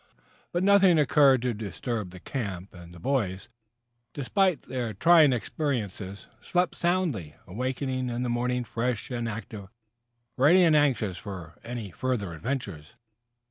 But 0.51 0.63
nothing 0.63 0.97
occurred 0.97 1.43
to 1.43 1.53
disturb 1.53 2.09
the 2.09 2.19
camp, 2.19 2.73
and 2.73 2.91
the 2.91 2.99
boys, 2.99 3.47
despite 4.13 4.63
their 4.63 4.95
trying 4.95 5.31
experiences, 5.31 6.25
slept 6.41 6.73
soundly, 6.73 7.35
awakening 7.45 8.09
in 8.09 8.23
the 8.23 8.27
morning 8.27 8.63
fresh 8.63 9.11
and 9.11 9.29
active, 9.29 9.69
ready 10.37 10.63
and 10.63 10.75
anxious 10.75 11.17
for 11.17 11.59
any 11.63 11.91
further 11.91 12.33
adventures. 12.33 12.95